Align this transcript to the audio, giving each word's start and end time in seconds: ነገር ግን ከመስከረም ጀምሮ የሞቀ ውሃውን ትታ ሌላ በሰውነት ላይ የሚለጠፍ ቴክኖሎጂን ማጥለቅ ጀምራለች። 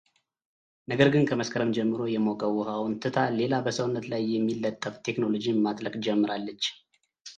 ነገር 0.91 1.07
ግን 1.13 1.27
ከመስከረም 1.29 1.73
ጀምሮ 1.77 1.99
የሞቀ 2.13 2.41
ውሃውን 2.57 2.95
ትታ 3.03 3.17
ሌላ 3.39 3.53
በሰውነት 3.67 4.07
ላይ 4.13 4.21
የሚለጠፍ 4.35 4.97
ቴክኖሎጂን 5.09 5.63
ማጥለቅ 5.67 5.95
ጀምራለች። 6.07 6.65